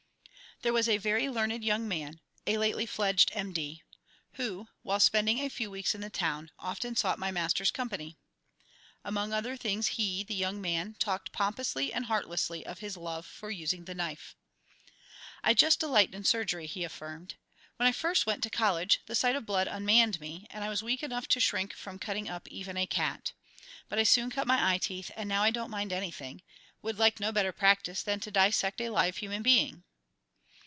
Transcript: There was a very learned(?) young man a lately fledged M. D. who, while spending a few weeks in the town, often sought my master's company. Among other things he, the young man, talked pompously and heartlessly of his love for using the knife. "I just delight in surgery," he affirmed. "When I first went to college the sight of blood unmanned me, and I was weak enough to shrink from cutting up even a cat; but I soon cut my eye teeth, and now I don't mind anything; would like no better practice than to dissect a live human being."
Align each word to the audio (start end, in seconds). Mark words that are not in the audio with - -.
There 0.63 0.73
was 0.73 0.87
a 0.87 0.97
very 0.99 1.27
learned(?) 1.27 1.63
young 1.65 1.87
man 1.87 2.21
a 2.45 2.59
lately 2.59 2.85
fledged 2.85 3.31
M. 3.33 3.51
D. 3.51 3.81
who, 4.33 4.67
while 4.83 4.99
spending 4.99 5.39
a 5.39 5.49
few 5.49 5.71
weeks 5.71 5.95
in 5.95 6.01
the 6.01 6.09
town, 6.11 6.51
often 6.59 6.95
sought 6.95 7.17
my 7.17 7.31
master's 7.31 7.71
company. 7.71 8.15
Among 9.03 9.33
other 9.33 9.57
things 9.57 9.87
he, 9.97 10.23
the 10.23 10.35
young 10.35 10.61
man, 10.61 10.97
talked 10.99 11.31
pompously 11.31 11.91
and 11.91 12.05
heartlessly 12.05 12.63
of 12.63 12.77
his 12.77 12.95
love 12.95 13.25
for 13.25 13.49
using 13.49 13.85
the 13.85 13.95
knife. 13.95 14.35
"I 15.43 15.55
just 15.55 15.79
delight 15.79 16.13
in 16.13 16.25
surgery," 16.25 16.67
he 16.67 16.83
affirmed. 16.83 17.37
"When 17.77 17.87
I 17.87 17.91
first 17.91 18.27
went 18.27 18.43
to 18.43 18.51
college 18.51 18.99
the 19.07 19.15
sight 19.15 19.35
of 19.35 19.47
blood 19.47 19.65
unmanned 19.65 20.19
me, 20.21 20.45
and 20.51 20.63
I 20.63 20.69
was 20.69 20.83
weak 20.83 21.01
enough 21.01 21.27
to 21.29 21.39
shrink 21.39 21.73
from 21.73 21.97
cutting 21.97 22.29
up 22.29 22.47
even 22.49 22.77
a 22.77 22.85
cat; 22.85 23.33
but 23.89 23.97
I 23.97 24.03
soon 24.03 24.29
cut 24.29 24.45
my 24.45 24.73
eye 24.75 24.77
teeth, 24.77 25.09
and 25.15 25.27
now 25.27 25.41
I 25.41 25.49
don't 25.49 25.71
mind 25.71 25.91
anything; 25.91 26.43
would 26.83 26.99
like 26.99 27.19
no 27.19 27.31
better 27.31 27.51
practice 27.51 28.03
than 28.03 28.19
to 28.19 28.29
dissect 28.29 28.79
a 28.79 28.89
live 28.91 29.17
human 29.17 29.41
being." 29.41 29.85